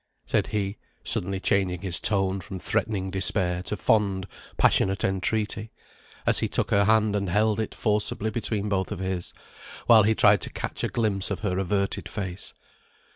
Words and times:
said 0.25 0.47
he, 0.47 0.77
suddenly 1.03 1.39
changing 1.39 1.81
his 1.83 2.01
tone 2.01 2.41
from 2.41 2.57
threatening 2.57 3.11
despair 3.11 3.61
to 3.61 3.77
fond 3.77 4.25
passionate 4.57 5.03
entreaty, 5.03 5.71
as 6.25 6.39
he 6.39 6.47
took 6.47 6.71
her 6.71 6.85
hand 6.85 7.15
and 7.15 7.29
held 7.29 7.59
it 7.59 7.75
forcibly 7.75 8.31
between 8.31 8.67
both 8.67 8.91
of 8.91 8.97
his, 8.97 9.31
while 9.85 10.01
he 10.01 10.15
tried 10.15 10.41
to 10.41 10.49
catch 10.49 10.83
a 10.83 10.87
glimpse 10.89 11.29
of 11.29 11.41
her 11.41 11.59
averted 11.59 12.09
face. 12.09 12.51